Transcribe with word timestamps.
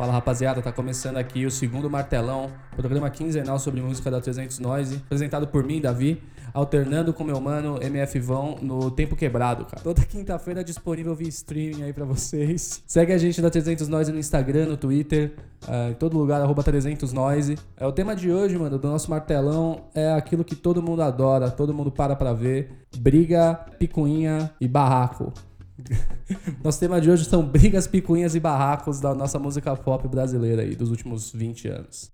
Fala 0.00 0.14
rapaziada, 0.14 0.62
tá 0.62 0.72
começando 0.72 1.18
aqui 1.18 1.44
o 1.44 1.50
segundo 1.50 1.90
Martelão, 1.90 2.50
programa 2.74 3.10
quinzenal 3.10 3.58
sobre 3.58 3.82
música 3.82 4.10
da 4.10 4.18
300 4.18 4.58
Noise, 4.58 4.96
apresentado 4.96 5.46
por 5.46 5.62
mim, 5.62 5.78
Davi, 5.78 6.22
alternando 6.54 7.12
com 7.12 7.22
meu 7.22 7.38
mano 7.38 7.78
MF 7.82 8.18
Vão 8.18 8.56
no 8.62 8.90
Tempo 8.90 9.14
Quebrado, 9.14 9.66
cara. 9.66 9.82
Toda 9.82 10.00
quinta-feira 10.06 10.64
disponível 10.64 11.14
via 11.14 11.28
streaming 11.28 11.82
aí 11.82 11.92
pra 11.92 12.06
vocês. 12.06 12.82
Segue 12.86 13.12
a 13.12 13.18
gente 13.18 13.42
da 13.42 13.50
300 13.50 13.88
Noise 13.88 14.10
no 14.10 14.18
Instagram, 14.18 14.68
no 14.68 14.76
Twitter, 14.78 15.34
uh, 15.68 15.90
em 15.90 15.94
todo 15.94 16.16
lugar, 16.16 16.40
arroba 16.40 16.62
300 16.62 17.12
Noise. 17.12 17.58
É, 17.76 17.86
o 17.86 17.92
tema 17.92 18.16
de 18.16 18.32
hoje, 18.32 18.56
mano, 18.56 18.78
do 18.78 18.88
nosso 18.88 19.10
Martelão 19.10 19.82
é 19.94 20.14
aquilo 20.14 20.42
que 20.42 20.56
todo 20.56 20.82
mundo 20.82 21.02
adora, 21.02 21.50
todo 21.50 21.74
mundo 21.74 21.92
para 21.92 22.16
pra 22.16 22.32
ver: 22.32 22.86
briga, 22.96 23.66
picuinha 23.78 24.50
e 24.58 24.66
barraco. 24.66 25.30
Nosso 26.62 26.78
tema 26.78 27.00
de 27.00 27.10
hoje 27.10 27.24
são 27.24 27.42
brigas, 27.42 27.86
picuinhas 27.86 28.34
e 28.34 28.40
barracos 28.40 29.00
da 29.00 29.14
nossa 29.14 29.38
música 29.38 29.74
pop 29.74 30.06
brasileira 30.06 30.60
aí, 30.60 30.76
dos 30.76 30.90
últimos 30.90 31.32
20 31.32 31.68
anos. 31.68 32.12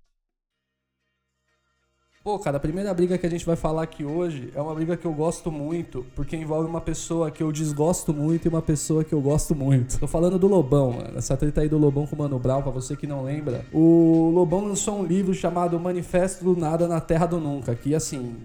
Pô, 2.22 2.38
cara, 2.38 2.56
a 2.56 2.60
primeira 2.60 2.94
briga 2.94 3.18
que 3.18 3.26
a 3.26 3.30
gente 3.30 3.44
vai 3.44 3.56
falar 3.56 3.82
aqui 3.82 4.04
hoje 4.04 4.52
é 4.54 4.60
uma 4.60 4.72
briga 4.72 4.96
que 4.96 5.04
eu 5.04 5.12
gosto 5.12 5.50
muito, 5.50 6.06
porque 6.14 6.36
envolve 6.36 6.68
uma 6.68 6.80
pessoa 6.80 7.28
que 7.28 7.42
eu 7.42 7.50
desgosto 7.50 8.14
muito 8.14 8.46
e 8.46 8.48
uma 8.48 8.62
pessoa 8.62 9.02
que 9.02 9.12
eu 9.12 9.20
gosto 9.20 9.52
muito. 9.52 9.98
Tô 9.98 10.06
falando 10.06 10.38
do 10.38 10.46
Lobão, 10.46 10.92
mano. 10.92 11.18
Essa 11.18 11.36
treta 11.36 11.62
aí 11.62 11.68
do 11.68 11.78
Lobão 11.78 12.06
com 12.06 12.14
o 12.14 12.18
Mano 12.18 12.38
Brown, 12.38 12.62
pra 12.62 12.70
você 12.70 12.96
que 12.96 13.06
não 13.06 13.24
lembra. 13.24 13.64
O 13.72 14.30
Lobão 14.32 14.64
lançou 14.64 15.00
um 15.00 15.04
livro 15.04 15.34
chamado 15.34 15.78
Manifesto 15.80 16.44
do 16.44 16.56
Nada 16.56 16.86
na 16.86 17.00
Terra 17.00 17.26
do 17.26 17.40
Nunca, 17.40 17.74
que 17.74 17.96
assim, 17.96 18.36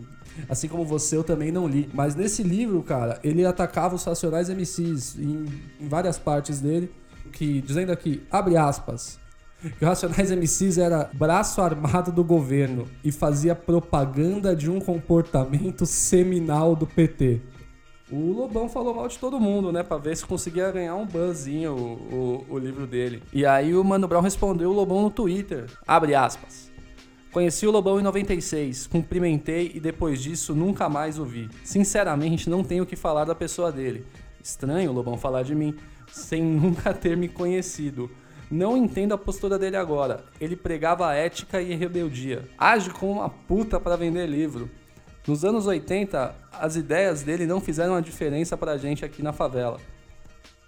Assim 0.50 0.68
como 0.68 0.86
você, 0.86 1.16
eu 1.18 1.24
também 1.24 1.52
não 1.52 1.68
li. 1.68 1.90
Mas 1.94 2.16
nesse 2.16 2.44
livro, 2.44 2.82
cara, 2.84 3.20
ele 3.24 3.46
atacava 3.46 3.96
os 3.96 4.04
Racionais 4.04 4.50
MCs 4.50 5.18
em, 5.18 5.46
em 5.80 5.88
várias 5.88 6.18
partes 6.18 6.60
dele, 6.60 6.92
que 7.32 7.62
dizendo 7.62 7.92
aqui, 7.92 8.24
abre 8.32 8.58
aspas, 8.58 9.20
que 9.78 9.86
o 9.86 9.88
Racionais 9.88 10.32
MCs 10.32 10.78
era 10.78 11.10
braço 11.14 11.62
armado 11.62 12.12
do 12.12 12.24
governo 12.24 12.88
e 13.04 13.12
fazia 13.12 13.56
propaganda 13.56 14.56
de 14.56 14.70
um 14.70 14.80
comportamento 14.80 15.86
seminal 15.86 16.76
do 16.76 16.88
PT. 16.88 17.42
O 18.12 18.34
Lobão 18.34 18.68
falou 18.68 18.94
mal 18.94 19.08
de 19.08 19.18
todo 19.18 19.40
mundo, 19.40 19.72
né? 19.72 19.84
Pra 19.84 19.98
ver 19.98 20.18
se 20.18 20.26
conseguia 20.26 20.70
ganhar 20.70 20.96
um 20.96 21.06
buzzinho 21.06 21.74
o, 21.74 22.46
o, 22.50 22.56
o 22.56 22.58
livro 22.58 22.86
dele. 22.86 23.24
E 23.32 23.46
aí 23.46 23.74
o 23.74 23.84
Mano 23.86 24.06
Brown 24.06 24.22
respondeu 24.22 24.70
o 24.70 24.74
Lobão 24.74 25.02
no 25.02 25.10
Twitter. 25.10 25.68
Abre 25.88 26.14
aspas. 26.14 26.71
Conheci 27.32 27.66
o 27.66 27.72
Lobão 27.72 27.98
em 27.98 28.04
96, 28.04 28.88
cumprimentei 28.88 29.72
e 29.74 29.80
depois 29.80 30.22
disso 30.22 30.54
nunca 30.54 30.90
mais 30.90 31.18
o 31.18 31.24
vi. 31.24 31.50
Sinceramente, 31.64 32.50
não 32.50 32.62
tenho 32.62 32.84
o 32.84 32.86
que 32.86 32.98
falar 32.98 33.24
da 33.24 33.34
pessoa 33.34 33.72
dele. 33.72 34.06
Estranho 34.44 34.92
o 34.92 34.94
Lobão 34.94 35.18
falar 35.18 35.44
de 35.44 35.56
mim, 35.56 35.74
sem 36.12 36.44
nunca 36.44 36.94
ter 36.94 37.16
me 37.16 37.30
conhecido. 37.30 38.12
Não 38.52 38.76
entendo 38.76 39.14
a 39.14 39.18
postura 39.18 39.58
dele 39.58 39.78
agora. 39.78 40.26
Ele 40.42 40.58
pregava 40.58 41.14
ética 41.16 41.62
e 41.62 41.74
rebeldia. 41.74 42.50
Age 42.58 42.90
como 42.90 43.14
uma 43.14 43.30
puta 43.30 43.80
para 43.80 43.96
vender 43.96 44.28
livro. 44.28 44.70
Nos 45.26 45.46
anos 45.46 45.66
80, 45.66 46.36
as 46.52 46.76
ideias 46.76 47.22
dele 47.22 47.46
não 47.46 47.62
fizeram 47.62 47.96
a 47.96 48.02
diferença 48.02 48.58
pra 48.58 48.78
gente 48.78 49.06
aqui 49.06 49.24
na 49.24 49.32
favela. 49.32 49.80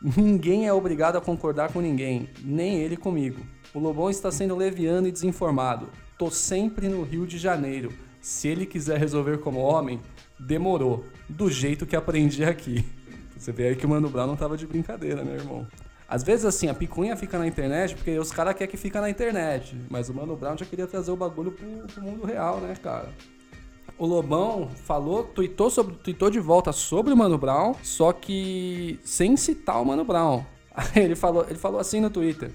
Ninguém 0.02 0.66
é 0.66 0.72
obrigado 0.72 1.18
a 1.18 1.22
concordar 1.22 1.74
com 1.74 1.82
ninguém, 1.82 2.30
nem 2.42 2.78
ele 2.78 2.96
comigo. 2.96 3.42
O 3.74 3.80
Lobão 3.80 4.10
está 4.10 4.32
sendo 4.32 4.56
leviano 4.56 5.08
e 5.08 5.12
desinformado. 5.12 5.90
Tô 6.24 6.32
sempre 6.32 6.88
no 6.88 7.04
Rio 7.04 7.28
de 7.28 7.38
Janeiro. 7.38 7.92
Se 8.22 8.48
ele 8.48 8.66
quiser 8.66 8.98
resolver 8.98 9.40
como 9.40 9.60
homem, 9.60 10.00
demorou. 10.40 11.04
Do 11.28 11.52
jeito 11.52 11.86
que 11.86 11.98
aprendi 11.98 12.46
aqui. 12.46 12.86
Você 13.38 13.52
vê 13.52 13.68
aí 13.68 13.76
que 13.76 13.86
o 13.86 13.90
Mano 13.90 14.10
Brown 14.10 14.28
não 14.28 14.38
tava 14.38 14.56
de 14.56 14.66
brincadeira, 14.66 15.22
né, 15.22 15.36
irmão? 15.36 15.68
Às 16.08 16.24
vezes, 16.24 16.46
assim, 16.46 16.70
a 16.70 16.74
picuinha 16.74 17.18
fica 17.18 17.38
na 17.38 17.46
internet 17.46 17.94
porque 17.96 18.18
os 18.18 18.32
caras 18.32 18.56
querem 18.56 18.72
que 18.72 18.78
fica 18.78 19.02
na 19.02 19.10
internet. 19.10 19.78
Mas 19.90 20.08
o 20.08 20.14
Mano 20.14 20.38
Brown 20.38 20.58
já 20.58 20.66
queria 20.66 20.88
trazer 20.88 21.12
o 21.12 21.18
bagulho 21.18 21.52
pro, 21.52 21.68
pro 21.94 22.02
mundo 22.02 22.26
real, 22.26 22.62
né, 22.62 22.74
cara? 22.82 23.12
O 24.00 24.06
Lobão 24.06 24.70
falou, 24.70 25.26
tweetou, 25.26 25.70
sobre, 25.70 25.96
tweetou 25.96 26.30
de 26.30 26.40
volta 26.40 26.72
sobre 26.72 27.12
o 27.12 27.18
Mano 27.18 27.38
Brown, 27.38 27.76
só 27.84 28.14
que 28.14 28.98
sem 29.04 29.36
citar 29.36 29.82
o 29.82 29.86
Mano 29.86 30.06
Brown. 30.06 30.46
Ele 30.96 31.18
falou, 31.18 31.46
ele 31.50 31.60
falou 31.60 31.82
assim 31.82 32.00
no 32.00 32.10
Twitter. 32.10 32.54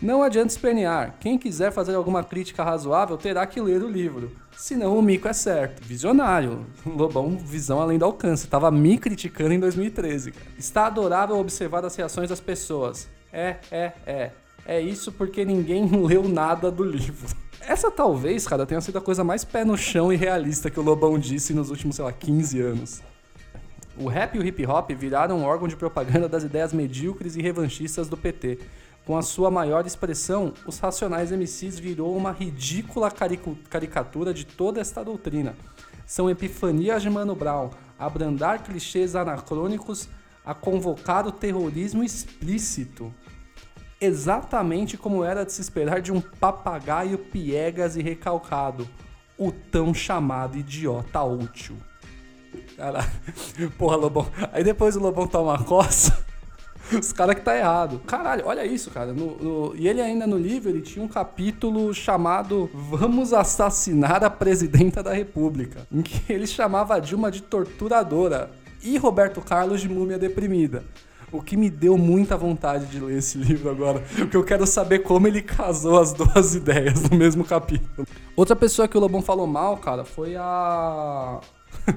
Não 0.00 0.22
adianta 0.22 0.52
espernear. 0.52 1.16
Quem 1.20 1.38
quiser 1.38 1.72
fazer 1.72 1.94
alguma 1.94 2.24
crítica 2.24 2.64
razoável 2.64 3.16
terá 3.16 3.46
que 3.46 3.60
ler 3.60 3.82
o 3.82 3.88
livro. 3.88 4.30
Senão 4.56 4.98
o 4.98 5.02
mico 5.02 5.28
é 5.28 5.32
certo. 5.32 5.82
Visionário. 5.82 6.66
Lobão, 6.84 7.36
visão 7.36 7.80
além 7.80 7.98
do 7.98 8.04
alcance. 8.04 8.46
Tava 8.46 8.70
me 8.70 8.98
criticando 8.98 9.54
em 9.54 9.60
2013. 9.60 10.34
Está 10.58 10.86
adorável 10.86 11.38
observar 11.38 11.84
as 11.84 11.96
reações 11.96 12.28
das 12.28 12.40
pessoas. 12.40 13.08
É, 13.32 13.56
é, 13.70 13.92
é. 14.06 14.30
É 14.66 14.80
isso 14.80 15.10
porque 15.10 15.44
ninguém 15.44 15.86
leu 16.06 16.28
nada 16.28 16.70
do 16.70 16.84
livro. 16.84 17.28
Essa 17.60 17.90
talvez, 17.90 18.46
cara, 18.46 18.66
tenha 18.66 18.80
sido 18.80 18.98
a 18.98 19.00
coisa 19.00 19.22
mais 19.22 19.44
pé 19.44 19.64
no 19.64 19.76
chão 19.76 20.12
e 20.12 20.16
realista 20.16 20.70
que 20.70 20.80
o 20.80 20.82
Lobão 20.82 21.18
disse 21.18 21.52
nos 21.52 21.70
últimos, 21.70 21.96
sei 21.96 22.04
lá, 22.04 22.12
15 22.12 22.60
anos. 22.60 23.02
O 23.98 24.08
rap 24.08 24.34
e 24.34 24.38
o 24.38 24.46
hip 24.46 24.64
hop 24.66 24.90
viraram 24.92 25.38
um 25.38 25.44
órgão 25.44 25.68
de 25.68 25.76
propaganda 25.76 26.28
das 26.28 26.42
ideias 26.42 26.72
medíocres 26.72 27.36
e 27.36 27.42
revanchistas 27.42 28.08
do 28.08 28.16
PT 28.16 28.58
com 29.10 29.18
a 29.18 29.22
sua 29.22 29.50
maior 29.50 29.84
expressão, 29.84 30.54
os 30.64 30.78
Racionais 30.78 31.32
MCs 31.32 31.80
virou 31.80 32.16
uma 32.16 32.30
ridícula 32.30 33.10
caricatura 33.68 34.32
de 34.32 34.46
toda 34.46 34.80
esta 34.80 35.02
doutrina. 35.02 35.56
São 36.06 36.30
epifanias 36.30 37.02
de 37.02 37.10
Mano 37.10 37.34
Brown, 37.34 37.70
abrandar 37.98 38.62
clichês 38.62 39.16
anacrônicos, 39.16 40.08
a 40.46 40.54
convocar 40.54 41.26
o 41.26 41.32
terrorismo 41.32 42.04
explícito. 42.04 43.12
Exatamente 44.00 44.96
como 44.96 45.24
era 45.24 45.44
de 45.44 45.52
se 45.52 45.60
esperar 45.60 46.00
de 46.00 46.12
um 46.12 46.20
papagaio 46.20 47.18
piegas 47.18 47.96
e 47.96 48.02
recalcado, 48.02 48.88
o 49.36 49.50
tão 49.50 49.92
chamado 49.92 50.56
idiota 50.56 51.20
útil. 51.20 51.76
Caralho, 52.76 53.10
porra, 53.76 53.96
Lobão. 53.96 54.30
Aí 54.52 54.62
depois 54.62 54.94
o 54.94 55.00
Lobão 55.00 55.26
toma 55.26 55.58
coça. 55.64 56.29
Os 56.98 57.12
caras 57.12 57.36
que 57.36 57.42
tá 57.42 57.56
errado. 57.56 58.00
Caralho, 58.06 58.44
olha 58.46 58.64
isso, 58.64 58.90
cara. 58.90 59.12
No, 59.12 59.36
no, 59.36 59.76
e 59.76 59.88
ele 59.88 60.00
ainda 60.00 60.26
no 60.26 60.36
livro, 60.36 60.70
ele 60.70 60.80
tinha 60.80 61.04
um 61.04 61.08
capítulo 61.08 61.92
chamado 61.94 62.70
Vamos 62.74 63.32
Assassinar 63.32 64.24
a 64.24 64.30
Presidenta 64.30 65.02
da 65.02 65.12
República. 65.12 65.86
Em 65.92 66.02
que 66.02 66.32
ele 66.32 66.46
chamava 66.46 66.96
a 66.96 66.98
Dilma 66.98 67.30
de 67.30 67.42
torturadora 67.42 68.50
e 68.82 68.96
Roberto 68.96 69.40
Carlos 69.40 69.80
de 69.80 69.88
múmia 69.88 70.18
deprimida. 70.18 70.84
O 71.32 71.40
que 71.40 71.56
me 71.56 71.70
deu 71.70 71.96
muita 71.96 72.36
vontade 72.36 72.86
de 72.86 72.98
ler 72.98 73.18
esse 73.18 73.38
livro 73.38 73.70
agora. 73.70 74.02
Porque 74.16 74.36
eu 74.36 74.42
quero 74.42 74.66
saber 74.66 75.00
como 75.00 75.28
ele 75.28 75.40
casou 75.40 76.00
as 76.00 76.12
duas 76.12 76.54
ideias 76.56 77.08
no 77.08 77.16
mesmo 77.16 77.44
capítulo. 77.44 78.06
Outra 78.34 78.56
pessoa 78.56 78.88
que 78.88 78.96
o 78.96 79.00
Lobão 79.00 79.22
falou 79.22 79.46
mal, 79.46 79.76
cara, 79.76 80.04
foi 80.04 80.34
a 80.34 81.40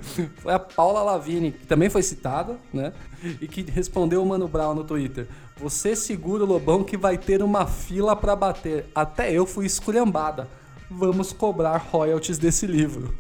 foi 0.38 0.54
a 0.54 0.60
Paula 0.60 1.02
Lavigne, 1.04 1.52
que 1.52 1.66
também 1.66 1.90
foi 1.90 2.04
citada, 2.04 2.58
né? 2.74 2.94
E 3.42 3.48
que 3.48 3.62
respondeu 3.70 4.22
o 4.22 4.26
Mano 4.26 4.48
Brown 4.48 4.74
no 4.74 4.84
Twitter. 4.84 5.28
Você 5.58 5.96
segura 5.96 6.44
o 6.44 6.48
Lobão 6.48 6.84
que 6.84 6.98
vai 6.98 7.18
ter 7.18 7.42
uma 7.42 7.66
fila 7.66 8.16
para 8.16 8.36
bater. 8.36 8.86
Até 8.94 9.32
eu 9.32 9.46
fui 9.46 9.66
esculhambada. 9.66 10.48
Vamos 10.90 11.32
cobrar 11.32 11.78
royalties 11.78 12.38
desse 12.38 12.68
livro. 12.68 13.14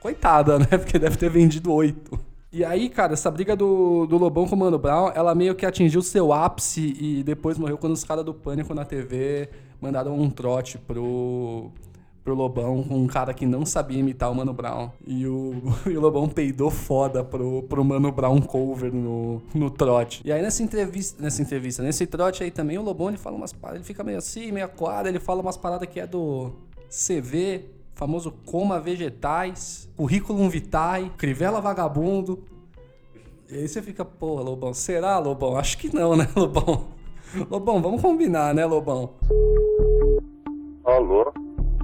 Coitada, 0.00 0.58
né? 0.58 0.66
Porque 0.66 0.98
deve 0.98 1.16
ter 1.16 1.30
vendido 1.30 1.72
oito. 1.72 2.18
E 2.50 2.64
aí, 2.64 2.88
cara, 2.88 3.12
essa 3.12 3.30
briga 3.30 3.54
do, 3.54 4.06
do 4.06 4.16
Lobão 4.16 4.48
com 4.48 4.56
o 4.56 4.58
Mano 4.58 4.78
Brown, 4.78 5.12
ela 5.14 5.34
meio 5.34 5.54
que 5.54 5.66
atingiu 5.66 6.00
seu 6.00 6.32
ápice 6.32 6.96
e 6.98 7.22
depois 7.22 7.58
morreu 7.58 7.76
quando 7.76 7.92
os 7.92 8.04
caras 8.04 8.24
do 8.24 8.32
Pânico 8.32 8.72
na 8.74 8.86
TV 8.86 9.50
mandaram 9.80 10.18
um 10.18 10.30
trote 10.30 10.78
pro 10.78 11.70
pro 12.28 12.34
Lobão 12.34 12.82
com 12.82 12.94
um 12.94 13.06
cara 13.06 13.32
que 13.32 13.46
não 13.46 13.64
sabia 13.64 13.98
imitar 13.98 14.30
o 14.30 14.34
Mano 14.34 14.52
Brown. 14.52 14.90
E 15.06 15.26
o, 15.26 15.54
e 15.88 15.96
o 15.96 16.00
Lobão 16.00 16.28
peidou 16.28 16.70
foda 16.70 17.24
pro, 17.24 17.62
pro 17.62 17.82
Mano 17.82 18.12
Brown 18.12 18.38
cover 18.42 18.92
no, 18.92 19.40
no 19.54 19.70
trote. 19.70 20.20
E 20.22 20.30
aí 20.30 20.42
nessa 20.42 20.62
entrevista, 20.62 21.22
nessa 21.22 21.40
entrevista, 21.40 21.82
nesse 21.82 22.06
trote 22.06 22.44
aí 22.44 22.50
também, 22.50 22.76
o 22.76 22.82
Lobão 22.82 23.08
ele 23.08 23.16
fala 23.16 23.34
umas 23.34 23.50
paradas, 23.50 23.78
ele 23.78 23.86
fica 23.86 24.04
meio 24.04 24.18
assim, 24.18 24.52
meio 24.52 24.66
aquado, 24.66 25.08
ele 25.08 25.18
fala 25.18 25.40
umas 25.40 25.56
paradas 25.56 25.88
que 25.88 25.98
é 25.98 26.06
do 26.06 26.52
CV, 26.90 27.64
famoso 27.94 28.30
coma 28.44 28.78
vegetais, 28.78 29.88
currículum 29.96 30.50
vitae, 30.50 31.10
crivela 31.16 31.62
vagabundo. 31.62 32.44
E 33.50 33.54
aí 33.54 33.66
você 33.66 33.80
fica, 33.80 34.04
pô, 34.04 34.34
Lobão, 34.42 34.74
será, 34.74 35.18
Lobão? 35.18 35.56
Acho 35.56 35.78
que 35.78 35.94
não, 35.94 36.14
né, 36.14 36.28
Lobão? 36.36 36.88
Lobão, 37.50 37.80
vamos 37.80 38.02
combinar, 38.02 38.54
né, 38.54 38.66
Lobão? 38.66 39.14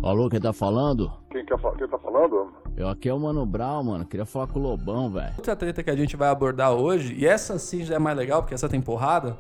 Alô? 0.05 0.29
Quem 0.29 0.39
tá 0.39 0.53
falando? 0.53 1.11
Quem, 1.31 1.43
quer, 1.47 1.57
quem 1.79 1.89
tá 1.89 1.99
falando? 1.99 2.53
Eu 2.77 2.89
aqui 2.89 3.09
é 3.09 3.15
o 3.15 3.19
Mano 3.19 3.47
Brown, 3.47 3.85
mano. 3.85 4.05
Queria 4.05 4.27
falar 4.27 4.47
com 4.47 4.59
o 4.59 4.63
Lobão, 4.63 5.11
velho. 5.11 5.33
Outra 5.39 5.57
treta 5.57 5.83
que 5.83 5.89
a 5.89 5.97
gente 5.97 6.15
vai 6.15 6.29
abordar 6.29 6.73
hoje, 6.73 7.15
e 7.15 7.27
essa 7.27 7.59
sim 7.59 7.87
já 7.87 7.95
é 7.95 7.99
mais 7.99 8.15
legal, 8.15 8.43
porque 8.43 8.53
essa 8.53 8.69
tem 8.69 8.83
porrada, 8.83 9.35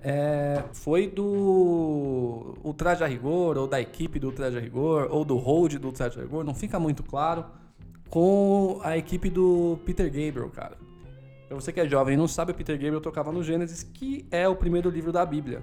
é, 0.00 0.62
foi 0.72 1.08
do 1.08 2.54
Ultraje 2.62 3.02
a 3.02 3.08
Rigor, 3.08 3.58
ou 3.58 3.66
da 3.66 3.80
equipe 3.80 4.20
do 4.20 4.28
Ultraje 4.28 4.56
a 4.56 4.60
Rigor, 4.60 5.08
ou 5.10 5.24
do 5.24 5.36
hold 5.36 5.74
do 5.78 5.88
Ultraje 5.88 6.16
a 6.16 6.22
Rigor, 6.22 6.44
não 6.44 6.54
fica 6.54 6.78
muito 6.78 7.02
claro, 7.02 7.44
com 8.08 8.78
a 8.84 8.96
equipe 8.96 9.28
do 9.28 9.80
Peter 9.84 10.06
Gabriel, 10.06 10.48
cara. 10.48 10.78
Pra 11.48 11.56
você 11.56 11.72
que 11.72 11.80
é 11.80 11.88
jovem 11.88 12.14
e 12.14 12.16
não 12.16 12.28
sabe, 12.28 12.52
o 12.52 12.54
Peter 12.54 12.76
Gabriel 12.76 13.00
tocava 13.00 13.32
no 13.32 13.42
Gênesis, 13.42 13.82
que 13.82 14.24
é 14.30 14.48
o 14.48 14.54
primeiro 14.54 14.88
livro 14.90 15.10
da 15.10 15.26
Bíblia. 15.26 15.60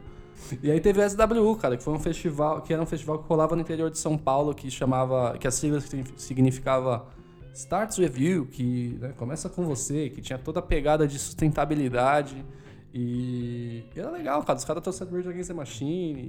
E 0.62 0.70
aí 0.70 0.80
teve 0.80 1.04
o 1.04 1.10
SWU, 1.10 1.56
cara, 1.56 1.78
que 1.78 1.84
foi 1.84 1.94
um 1.94 2.00
festival, 2.00 2.62
que 2.62 2.74
era 2.74 2.82
um 2.82 2.86
festival 2.86 3.20
que 3.20 3.28
rolava 3.28 3.56
no 3.56 3.62
interior 3.62 3.90
de 3.90 3.98
São 3.98 4.18
Paulo, 4.18 4.54
que 4.54 4.70
chamava, 4.70 5.38
que 5.38 5.48
a 5.48 5.52
sigla 5.52 5.80
significava 6.18 7.06
Starts 7.54 7.98
With 7.98 8.14
You, 8.18 8.46
que 8.46 8.98
né, 9.00 9.14
começa 9.18 9.50
com 9.50 9.66
você, 9.66 10.10
que 10.10 10.22
tinha 10.22 10.38
toda 10.38 10.60
a 10.60 10.64
pegada 10.64 11.08
de 11.08 11.18
sustentabilidade. 11.20 12.46
E, 12.94 13.84
era 13.96 14.10
legal, 14.10 14.44
cara. 14.44 14.58
Os 14.58 14.66
caras 14.66 14.84
trouxeram 14.84 15.12
Rage 15.12 15.30
Against 15.30 15.48
the 15.48 15.54
Machine. 15.54 16.20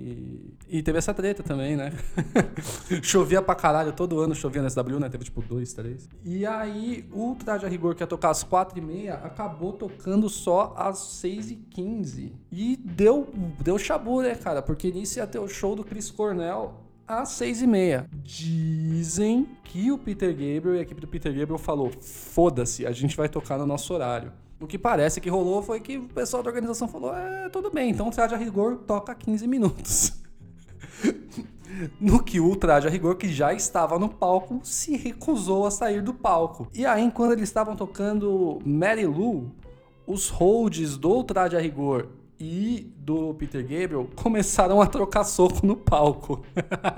E, 0.69 0.79
e 0.79 0.83
teve 0.83 0.99
essa 0.99 1.13
treta 1.13 1.43
também, 1.43 1.77
né? 1.77 1.93
chovia 3.03 3.43
pra 3.43 3.55
caralho, 3.55 3.93
todo 3.93 4.21
ano 4.21 4.35
chovia 4.35 4.63
na 4.63 4.71
SW, 4.71 4.99
né? 5.01 5.09
Teve 5.09 5.25
tipo 5.25 5.43
dois, 5.43 5.73
três. 5.73 6.09
E 6.25 6.47
aí 6.47 7.05
o 7.13 7.35
Traje 7.35 7.67
a 7.67 7.69
Rigor, 7.69 7.95
que 7.95 8.03
ia 8.03 8.07
tocar 8.07 8.31
às 8.31 8.43
quatro 8.43 8.79
e 8.79 8.83
meia, 8.83 9.15
acabou 9.15 9.73
tocando 9.73 10.29
só 10.29 10.75
às 10.77 10.99
seis 10.99 11.51
e 11.51 11.57
quinze. 11.57 12.33
E 12.51 12.77
deu, 12.77 13.29
deu 13.61 13.79
chabu, 13.79 14.23
né, 14.23 14.35
cara? 14.35 14.63
Porque 14.63 14.91
nisso 14.91 15.19
ia 15.19 15.27
ter 15.27 15.39
o 15.39 15.49
show 15.49 15.75
do 15.75 15.85
Chris 15.85 16.11
Cornell 16.11 16.75
às 17.07 17.31
seis 17.31 17.61
e 17.61 17.67
meia. 17.67 18.09
Dizem 18.13 19.49
que 19.65 19.91
o 19.91 19.99
Peter 19.99 20.31
Gabriel 20.31 20.77
e 20.77 20.79
a 20.79 20.83
equipe 20.83 21.01
do 21.01 21.09
Peter 21.09 21.33
Gabriel 21.33 21.59
falou: 21.59 21.91
foda-se, 22.01 22.87
a 22.87 22.93
gente 22.93 23.17
vai 23.17 23.29
tocar 23.29 23.59
no 23.59 23.67
nosso 23.67 23.93
horário. 23.93 24.33
O 24.63 24.67
que 24.67 24.79
parece 24.79 25.21
que 25.21 25.29
rolou 25.29 25.61
foi 25.61 25.81
que 25.81 25.99
o 25.99 26.05
pessoal 26.05 26.41
da 26.41 26.49
organização 26.49 26.87
falou: 26.87 27.13
é, 27.13 27.49
tudo 27.49 27.69
bem, 27.69 27.91
então 27.91 28.07
o 28.07 28.11
traje 28.13 28.33
a 28.33 28.39
rigor 28.39 28.77
toca 28.87 29.13
15 29.13 29.49
minutos. 29.49 30.13
no 32.01 32.23
que 32.23 32.39
o 32.39 32.55
traje 32.55 32.87
a 32.87 32.91
rigor, 32.91 33.17
que 33.17 33.27
já 33.29 33.53
estava 33.53 33.99
no 33.99 34.09
palco, 34.09 34.61
se 34.63 34.97
recusou 34.97 35.67
a 35.67 35.71
sair 35.71 36.01
do 36.01 36.15
palco. 36.15 36.69
E 36.73 36.87
aí, 36.87 37.11
quando 37.11 37.33
eles 37.33 37.49
estavam 37.49 37.75
tocando 37.75 38.61
Mary 38.65 39.05
Lou, 39.05 39.51
os 40.07 40.29
holds 40.29 40.97
do 40.97 41.25
traje 41.25 41.57
a 41.57 41.61
rigor 41.61 42.09
e 42.45 42.93
do 42.97 43.33
Peter 43.35 43.63
Gabriel 43.63 44.09
começaram 44.17 44.83
a 44.83 44.87
trocar 44.87 45.23
soco 45.23 45.65
no 45.65 45.77
palco. 45.77 46.45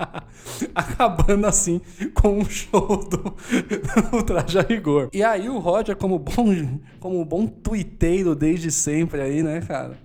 Acabando 0.73 1.45
assim 1.45 1.79
com 2.15 2.39
o 2.39 2.45
show 2.49 3.07
do, 3.07 3.35
do 4.11 4.23
Traje 4.23 4.59
Rigor. 4.61 5.09
E 5.13 5.23
aí 5.23 5.47
o 5.47 5.59
Roger, 5.59 5.95
como 5.95 6.17
bom, 6.17 6.79
como 6.99 7.23
bom 7.23 7.45
tuiteiro 7.45 8.33
desde 8.33 8.71
sempre 8.71 9.21
aí, 9.21 9.43
né, 9.43 9.61
cara? 9.61 9.99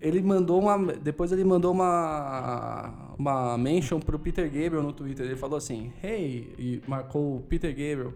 Ele 0.00 0.22
mandou 0.22 0.60
uma. 0.60 0.92
Depois 0.92 1.32
ele 1.32 1.42
mandou 1.42 1.72
uma. 1.72 2.92
Uma 3.18 3.58
mention 3.58 3.98
pro 3.98 4.18
Peter 4.18 4.44
Gabriel 4.44 4.82
no 4.82 4.92
Twitter. 4.92 5.26
Ele 5.26 5.36
falou 5.36 5.56
assim: 5.56 5.90
Hey, 6.04 6.54
e 6.58 6.82
marcou 6.86 7.38
o 7.38 7.40
Peter 7.40 7.70
Gabriel. 7.70 8.12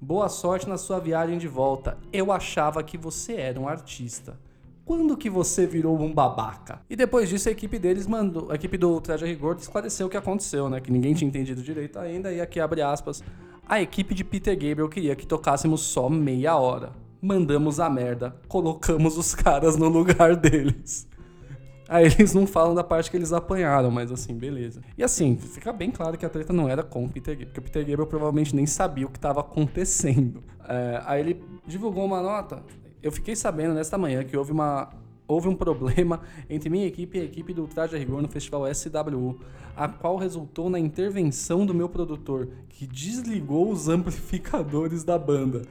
Boa 0.00 0.28
sorte 0.28 0.68
na 0.68 0.78
sua 0.78 0.98
viagem 0.98 1.38
de 1.38 1.46
volta. 1.46 1.96
Eu 2.12 2.32
achava 2.32 2.82
que 2.82 2.96
você 2.96 3.34
era 3.34 3.60
um 3.60 3.68
artista 3.68 4.36
quando 4.88 5.18
que 5.18 5.28
você 5.28 5.66
virou 5.66 6.00
um 6.00 6.14
babaca? 6.14 6.80
E 6.88 6.96
depois 6.96 7.28
disso 7.28 7.50
a 7.50 7.52
equipe 7.52 7.78
deles 7.78 8.06
mandou, 8.06 8.50
a 8.50 8.54
equipe 8.54 8.78
do 8.78 8.98
Traje 9.02 9.26
Rigor 9.26 9.56
esclareceu 9.60 10.06
o 10.06 10.10
que 10.10 10.16
aconteceu, 10.16 10.70
né? 10.70 10.80
Que 10.80 10.90
ninguém 10.90 11.12
tinha 11.12 11.28
entendido 11.28 11.62
direito 11.62 11.98
ainda, 11.98 12.32
e 12.32 12.40
aqui 12.40 12.58
abre 12.58 12.80
aspas. 12.80 13.22
A 13.68 13.82
equipe 13.82 14.14
de 14.14 14.24
Peter 14.24 14.54
Gabriel 14.54 14.88
queria 14.88 15.14
que 15.14 15.26
tocássemos 15.26 15.82
só 15.82 16.08
meia 16.08 16.56
hora. 16.56 16.92
Mandamos 17.20 17.78
a 17.80 17.90
merda, 17.90 18.34
colocamos 18.48 19.18
os 19.18 19.34
caras 19.34 19.76
no 19.76 19.90
lugar 19.90 20.34
deles. 20.34 21.06
Aí 21.86 22.06
eles 22.06 22.32
não 22.32 22.46
falam 22.46 22.74
da 22.74 22.82
parte 22.82 23.10
que 23.10 23.16
eles 23.18 23.30
apanharam, 23.30 23.90
mas 23.90 24.10
assim, 24.10 24.38
beleza. 24.38 24.80
E 24.96 25.04
assim, 25.04 25.36
fica 25.36 25.70
bem 25.70 25.90
claro 25.90 26.16
que 26.16 26.24
a 26.24 26.30
treta 26.30 26.54
não 26.54 26.66
era 26.66 26.82
com 26.82 27.04
o 27.04 27.08
Peter 27.10 27.34
Gabriel, 27.34 27.48
porque 27.48 27.60
o 27.60 27.62
Peter 27.62 27.82
Gabriel 27.82 28.06
provavelmente 28.06 28.56
nem 28.56 28.64
sabia 28.64 29.04
o 29.04 29.10
que 29.10 29.18
estava 29.18 29.40
acontecendo. 29.40 30.42
É, 30.66 31.02
aí 31.04 31.20
ele 31.20 31.44
divulgou 31.66 32.06
uma 32.06 32.22
nota 32.22 32.62
eu 33.02 33.12
fiquei 33.12 33.36
sabendo 33.36 33.74
nesta 33.74 33.96
manhã 33.96 34.24
que 34.24 34.36
houve 34.36 34.52
uma 34.52 34.90
houve 35.28 35.46
um 35.46 35.54
problema 35.54 36.22
entre 36.48 36.70
minha 36.70 36.86
equipe 36.86 37.18
e 37.18 37.20
a 37.20 37.24
equipe 37.24 37.52
do 37.52 37.66
Traje 37.66 37.94
a 37.94 37.98
Rigor 37.98 38.22
no 38.22 38.28
festival 38.28 38.62
SWU, 38.74 39.38
a 39.76 39.86
qual 39.86 40.16
resultou 40.16 40.70
na 40.70 40.78
intervenção 40.78 41.66
do 41.66 41.74
meu 41.74 41.88
produtor, 41.88 42.48
que 42.70 42.86
desligou 42.86 43.70
os 43.70 43.86
amplificadores 43.90 45.04
da 45.04 45.18
banda. 45.18 45.62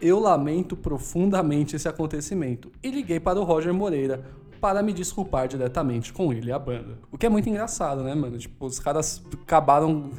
Eu 0.00 0.18
lamento 0.18 0.74
profundamente 0.74 1.76
esse 1.76 1.86
acontecimento 1.86 2.72
e 2.82 2.90
liguei 2.90 3.20
para 3.20 3.38
o 3.38 3.44
Roger 3.44 3.74
Moreira 3.74 4.24
para 4.62 4.80
me 4.80 4.92
desculpar 4.92 5.48
diretamente 5.48 6.12
com 6.12 6.32
ele 6.32 6.48
e 6.48 6.52
a 6.52 6.58
banda. 6.58 6.98
O 7.10 7.18
que 7.18 7.26
é 7.26 7.28
muito 7.28 7.48
engraçado, 7.48 8.04
né, 8.04 8.14
mano? 8.14 8.38
Tipo, 8.38 8.64
os 8.64 8.78
caras 8.78 9.20
acabaram 9.42 10.12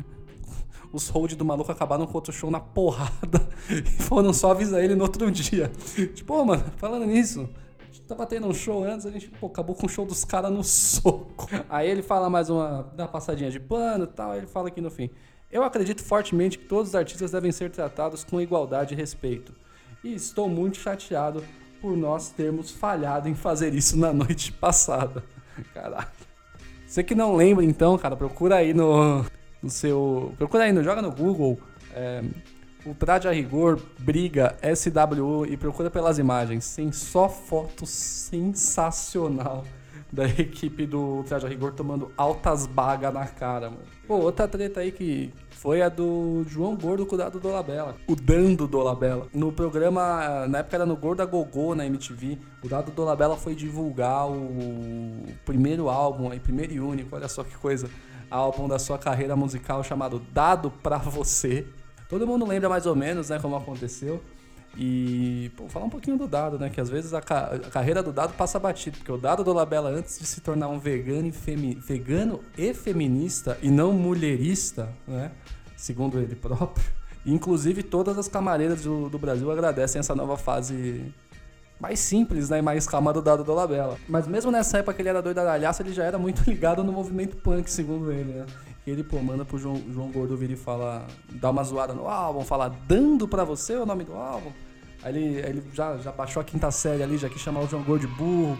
os 0.93 1.09
hold 1.09 1.33
do 1.33 1.43
maluco 1.43 1.71
acabaram 1.71 2.05
com 2.05 2.13
outro 2.13 2.31
show 2.31 2.51
na 2.51 2.59
porrada 2.59 3.49
e 3.67 3.81
foram 4.03 4.31
só 4.31 4.51
avisar 4.51 4.83
ele 4.83 4.95
no 4.95 5.03
outro 5.03 5.29
dia. 5.31 5.71
Tipo, 6.13 6.35
oh, 6.35 6.45
mano, 6.45 6.63
falando 6.77 7.05
nisso, 7.05 7.49
tava 8.07 8.27
tendo 8.27 8.47
um 8.47 8.53
show 8.53 8.83
antes, 8.83 9.07
a 9.07 9.11
gente 9.11 9.27
pô, 9.27 9.47
acabou 9.47 9.75
com 9.75 9.87
o 9.87 9.89
show 9.89 10.05
dos 10.05 10.23
caras 10.23 10.51
no 10.51 10.63
soco. 10.63 11.49
Aí 11.67 11.89
ele 11.89 12.03
fala 12.03 12.29
mais 12.29 12.49
uma, 12.49 12.87
uma 12.95 13.07
passadinha 13.07 13.49
de 13.49 13.59
pano 13.59 14.03
e 14.03 14.07
tal, 14.07 14.31
aí 14.31 14.37
ele 14.37 14.47
fala 14.47 14.67
aqui 14.67 14.79
no 14.79 14.91
fim. 14.91 15.09
Eu 15.51 15.63
acredito 15.63 16.03
fortemente 16.03 16.57
que 16.57 16.65
todos 16.65 16.89
os 16.89 16.95
artistas 16.95 17.31
devem 17.31 17.51
ser 17.51 17.71
tratados 17.71 18.23
com 18.23 18.39
igualdade 18.39 18.93
e 18.93 18.97
respeito. 18.97 19.53
E 20.03 20.13
estou 20.13 20.47
muito 20.47 20.77
chateado 20.77 21.43
por 21.81 21.97
nós 21.97 22.29
termos 22.29 22.71
falhado 22.71 23.27
em 23.27 23.35
fazer 23.35 23.73
isso 23.73 23.97
na 23.97 24.13
noite 24.13 24.51
passada. 24.51 25.23
Caralho. 25.73 26.07
Você 26.85 27.03
que 27.03 27.15
não 27.15 27.35
lembra 27.35 27.65
então, 27.65 27.97
cara, 27.97 28.15
procura 28.15 28.57
aí 28.57 28.73
no 28.73 29.25
no 29.63 29.69
seu. 29.69 30.33
Procura 30.37 30.65
aí, 30.65 30.83
joga 30.83 31.01
no 31.01 31.11
Google. 31.11 31.57
É, 31.95 32.21
Ultrade 32.85 33.29
a 33.29 33.31
rigor, 33.31 33.79
briga, 33.97 34.57
SWU 34.75 35.45
e 35.45 35.55
procura 35.55 35.89
pelas 35.89 36.19
imagens. 36.19 36.75
Tem 36.75 36.91
só 36.91 37.29
foto 37.29 37.85
sensacional 37.85 39.63
da 40.11 40.25
equipe 40.25 40.85
do 40.85 40.99
Ultraje 40.99 41.45
a 41.45 41.49
rigor 41.49 41.71
tomando 41.71 42.11
altas 42.17 42.67
bagas 42.67 43.13
na 43.13 43.25
cara, 43.25 43.69
mano. 43.69 43.83
Pô, 44.05 44.15
outra 44.15 44.49
treta 44.49 44.81
aí 44.81 44.91
que 44.91 45.31
foi 45.51 45.81
a 45.81 45.87
do 45.87 46.43
João 46.45 46.75
Gordo 46.75 47.05
com 47.05 47.15
o 47.15 47.39
Dolabella. 47.39 47.95
O 48.05 48.17
Dando 48.17 48.67
Dolabella. 48.67 49.27
No 49.33 49.49
programa, 49.53 50.45
na 50.49 50.57
época 50.57 50.75
era 50.75 50.85
no 50.85 50.97
Gorda 50.97 51.25
Gogô 51.25 51.73
na 51.73 51.85
MTV, 51.85 52.37
o 52.61 52.67
Dado 52.67 52.91
Dolabella 52.91 53.37
foi 53.37 53.55
divulgar 53.55 54.29
o 54.29 55.23
primeiro 55.45 55.87
álbum 55.87 56.29
aí, 56.29 56.39
primeiro 56.39 56.73
e 56.73 56.81
único, 56.81 57.15
olha 57.15 57.29
só 57.29 57.45
que 57.45 57.55
coisa 57.55 57.89
álbum 58.33 58.67
da 58.67 58.79
sua 58.79 58.97
carreira 58.97 59.35
musical 59.35 59.83
chamado 59.83 60.19
Dado 60.19 60.71
Pra 60.71 60.97
Você. 60.97 61.67
Todo 62.09 62.25
mundo 62.25 62.45
lembra 62.45 62.67
mais 62.67 62.85
ou 62.85 62.95
menos, 62.95 63.29
né, 63.29 63.39
como 63.39 63.55
aconteceu. 63.55 64.21
E, 64.75 65.51
pô, 65.55 65.69
falar 65.69 65.85
um 65.85 65.89
pouquinho 65.89 66.17
do 66.17 66.27
Dado, 66.27 66.57
né? 66.57 66.67
Que 66.67 66.81
às 66.81 66.89
vezes 66.89 67.13
a, 67.13 67.21
ca 67.21 67.45
a, 67.53 67.59
carreira 67.69 68.01
do 68.01 68.11
Dado 68.11 68.33
passa 68.33 68.59
batido, 68.59 68.97
porque 68.97 69.11
o 69.11 69.17
Dado 69.17 69.43
do 69.43 69.53
Labella, 69.53 69.89
antes 69.89 70.17
de 70.17 70.25
se 70.25 70.41
tornar 70.41 70.67
um 70.67 70.79
vegano 70.79 71.27
e, 71.27 71.31
femi 71.31 71.75
vegano 71.75 72.39
e 72.57 72.73
feminista, 72.73 73.55
e 73.61 73.69
não 73.69 73.93
mulherista, 73.93 74.89
né? 75.07 75.31
Segundo 75.77 76.19
ele 76.19 76.35
próprio. 76.35 76.83
Inclusive, 77.23 77.83
todas 77.83 78.17
as 78.17 78.27
camareiras 78.27 78.81
do, 78.81 79.09
do 79.09 79.19
Brasil 79.19 79.51
agradecem 79.51 79.99
essa 79.99 80.15
nova 80.15 80.37
fase 80.37 81.13
mais 81.83 81.99
simples, 81.99 82.49
né? 82.49 82.59
E 82.59 82.61
mais 82.61 82.87
calma 82.87 83.11
do 83.11 83.21
Dado 83.21 83.43
Dolabella. 83.43 83.97
Mas 84.07 84.25
mesmo 84.25 84.49
nessa 84.49 84.77
época 84.77 84.93
que 84.93 85.01
ele 85.01 85.09
era 85.09 85.21
doido 85.21 85.35
da 85.35 85.53
alhaça, 85.53 85.83
ele 85.83 85.91
já 85.91 86.05
era 86.05 86.17
muito 86.17 86.41
ligado 86.49 86.81
no 86.81 86.93
movimento 86.93 87.35
punk, 87.35 87.69
segundo 87.69 88.09
ele, 88.09 88.31
né? 88.31 88.45
E 88.87 88.91
ele, 88.91 89.03
pô, 89.03 89.19
manda 89.19 89.43
pro 89.43 89.57
João, 89.57 89.75
João 89.91 90.09
Gordo 90.09 90.37
vir 90.37 90.51
e 90.51 90.55
fala, 90.55 91.05
dá 91.29 91.49
uma 91.49 91.61
zoada 91.61 91.93
no 91.93 92.07
álbum, 92.07 92.41
fala, 92.45 92.69
dando 92.87 93.27
pra 93.27 93.43
você 93.43 93.75
o 93.75 93.85
nome 93.85 94.05
do 94.05 94.13
álbum. 94.13 94.49
Aí 95.03 95.13
ele, 95.13 95.39
ele 95.39 95.63
já, 95.73 95.97
já 95.97 96.11
baixou 96.13 96.39
a 96.41 96.45
quinta 96.45 96.71
série 96.71 97.03
ali, 97.03 97.17
já 97.17 97.27
quis 97.27 97.41
chamar 97.41 97.59
o 97.59 97.67
João 97.67 97.83
Gordo 97.83 98.07
de 98.07 98.13
burro. 98.13 98.57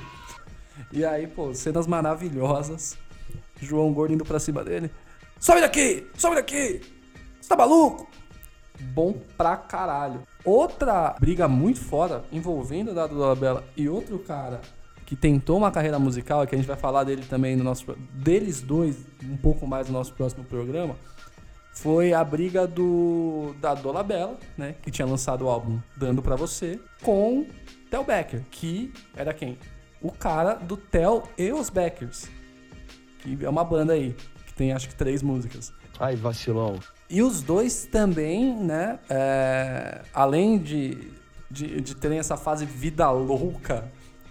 E 0.91 1.05
aí, 1.05 1.25
pô, 1.25 1.53
cenas 1.53 1.87
maravilhosas. 1.87 2.97
João 3.61 3.93
Gordo 3.93 4.13
indo 4.13 4.25
pra 4.25 4.37
cima 4.37 4.65
dele. 4.65 4.91
Sobe 5.39 5.61
daqui! 5.61 6.07
Sobe 6.17 6.35
daqui! 6.35 6.81
Você 7.39 7.47
tá 7.47 7.55
maluco? 7.55 8.05
Bom 8.93 9.13
pra 9.37 9.55
caralho. 9.55 10.23
Outra 10.45 11.15
briga 11.19 11.47
muito 11.47 11.79
foda 11.79 12.23
envolvendo 12.31 12.91
o 12.91 12.93
Dado 12.93 13.15
Dolabella 13.15 13.63
e 13.77 13.87
outro 13.87 14.19
cara 14.19 14.59
que 15.05 15.15
tentou 15.15 15.57
uma 15.57 15.71
carreira 15.71 15.99
musical, 15.99 16.45
que 16.47 16.55
a 16.55 16.57
gente 16.57 16.67
vai 16.67 16.77
falar 16.77 17.03
dele 17.03 17.23
também 17.29 17.55
no 17.55 17.63
nosso 17.63 17.85
deles 18.13 18.61
dois 18.61 19.05
um 19.23 19.37
pouco 19.37 19.67
mais 19.67 19.87
no 19.87 19.93
nosso 19.93 20.13
próximo 20.13 20.43
programa, 20.43 20.95
foi 21.71 22.13
a 22.13 22.23
briga 22.23 22.67
do 22.67 23.55
da 23.59 23.73
Dolabella, 23.73 24.37
né, 24.57 24.75
que 24.81 24.91
tinha 24.91 25.05
lançado 25.05 25.45
o 25.45 25.49
álbum 25.49 25.79
Dando 25.95 26.21
para 26.21 26.35
você, 26.35 26.79
com 27.01 27.45
Tel 27.89 28.03
Becker, 28.03 28.43
que 28.49 28.93
era 29.15 29.33
quem? 29.33 29.57
O 30.01 30.11
cara 30.11 30.55
do 30.55 30.75
Tel 30.75 31.23
e 31.37 31.51
os 31.51 31.69
Beckers, 31.69 32.29
que 33.19 33.37
é 33.43 33.49
uma 33.49 33.63
banda 33.63 33.93
aí 33.93 34.15
que 34.45 34.53
tem 34.53 34.73
acho 34.73 34.89
que 34.89 34.95
três 34.95 35.23
músicas. 35.23 35.73
Ai, 35.99 36.15
vacilão. 36.15 36.79
E 37.13 37.21
os 37.21 37.43
dois 37.43 37.85
também, 37.85 38.55
né? 38.55 38.97
É, 39.07 40.01
além 40.11 40.57
de, 40.57 41.11
de, 41.49 41.79
de 41.79 41.95
terem 41.95 42.17
essa 42.17 42.35
fase 42.35 42.65
vida 42.65 43.07
louca, 43.11 43.85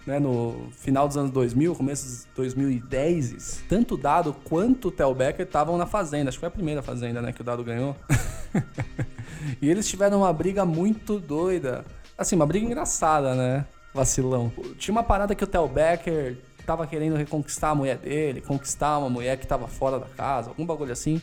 né, 0.05 0.19
no 0.19 0.67
final 0.73 1.07
dos 1.07 1.15
anos 1.15 1.31
2000, 1.31 1.75
começo 1.75 2.05
dos 2.05 2.27
2010, 2.35 3.63
tanto 3.69 3.93
o 3.93 3.97
Dado 3.97 4.35
quanto 4.43 4.89
o 4.89 4.91
Tel 4.91 5.15
Becker 5.15 5.45
estavam 5.45 5.77
na 5.77 5.85
Fazenda. 5.85 6.27
Acho 6.27 6.35
que 6.35 6.41
foi 6.41 6.49
a 6.49 6.51
primeira 6.51 6.81
Fazenda 6.81 7.21
né, 7.21 7.31
que 7.31 7.39
o 7.39 7.43
Dado 7.45 7.63
ganhou. 7.63 7.95
e 9.61 9.69
eles 9.69 9.87
tiveram 9.87 10.17
uma 10.17 10.33
briga 10.33 10.65
muito 10.65 11.21
doida. 11.21 11.85
Assim, 12.17 12.35
uma 12.35 12.45
briga 12.45 12.65
engraçada, 12.65 13.33
né? 13.33 13.65
vacilão. 13.93 14.51
Tinha 14.77 14.91
uma 14.91 15.03
parada 15.03 15.33
que 15.33 15.43
o 15.43 15.47
Tel 15.47 15.69
Becker 15.69 16.37
tava 16.65 16.85
querendo 16.85 17.15
reconquistar 17.15 17.69
a 17.69 17.75
mulher 17.75 17.97
dele, 17.97 18.41
conquistar 18.41 18.97
uma 18.97 19.09
mulher 19.09 19.37
que 19.37 19.47
tava 19.47 19.69
fora 19.69 19.99
da 19.99 20.07
casa, 20.07 20.49
algum 20.49 20.65
bagulho 20.65 20.91
assim, 20.91 21.21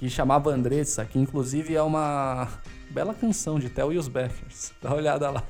que 0.00 0.08
chamava 0.08 0.50
Andressa, 0.50 1.04
que 1.04 1.18
inclusive 1.18 1.76
é 1.76 1.82
uma 1.82 2.48
bela 2.90 3.12
canção 3.12 3.58
de 3.58 3.68
Tel 3.68 3.92
e 3.92 3.98
os 3.98 4.08
Beckers. 4.08 4.72
Dá 4.80 4.88
uma 4.88 4.96
olhada 4.96 5.28
lá. 5.28 5.44